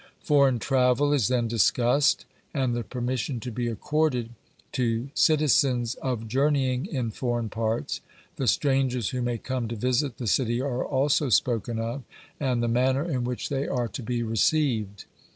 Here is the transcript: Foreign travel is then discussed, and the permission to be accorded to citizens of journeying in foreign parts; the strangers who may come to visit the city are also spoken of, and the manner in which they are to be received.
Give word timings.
Foreign 0.23 0.57
travel 0.57 1.13
is 1.13 1.27
then 1.27 1.47
discussed, 1.47 2.25
and 2.55 2.73
the 2.73 2.83
permission 2.83 3.39
to 3.39 3.51
be 3.51 3.67
accorded 3.67 4.31
to 4.71 5.09
citizens 5.13 5.93
of 5.93 6.27
journeying 6.27 6.87
in 6.87 7.11
foreign 7.11 7.49
parts; 7.49 8.01
the 8.37 8.47
strangers 8.47 9.09
who 9.09 9.21
may 9.21 9.37
come 9.37 9.67
to 9.67 9.75
visit 9.75 10.17
the 10.17 10.25
city 10.25 10.59
are 10.59 10.83
also 10.83 11.29
spoken 11.29 11.77
of, 11.77 12.01
and 12.39 12.63
the 12.63 12.67
manner 12.67 13.03
in 13.03 13.23
which 13.23 13.49
they 13.49 13.67
are 13.67 13.87
to 13.89 14.01
be 14.01 14.23
received. 14.23 15.05